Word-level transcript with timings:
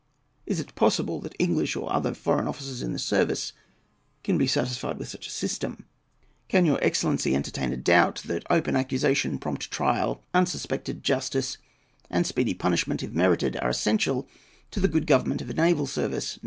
Is 0.47 0.59
it 0.59 0.73
possible 0.73 1.19
that 1.21 1.35
English, 1.37 1.75
or 1.75 1.93
other 1.93 2.15
foreign 2.15 2.47
officers 2.47 2.81
in 2.81 2.91
the 2.91 2.97
service, 2.97 3.53
can 4.23 4.35
be 4.35 4.47
satisfied 4.47 4.97
with 4.97 5.07
such 5.09 5.27
a 5.27 5.29
system? 5.29 5.85
Can 6.47 6.65
your 6.65 6.83
excellency 6.83 7.35
entertain 7.35 7.71
a 7.71 7.77
doubt, 7.77 8.23
that 8.25 8.43
open 8.49 8.75
accusation, 8.75 9.37
prompt 9.37 9.69
trial, 9.69 10.23
unsuspected 10.33 11.03
justice, 11.03 11.59
and 12.09 12.25
speedy 12.25 12.55
punishment, 12.55 13.03
if 13.03 13.11
merited, 13.11 13.57
are 13.57 13.69
essential 13.69 14.27
to 14.71 14.79
the 14.79 14.87
good 14.87 15.05
government 15.05 15.39
of 15.43 15.51
a 15.51 15.53
naval 15.53 15.85
service? 15.85 16.39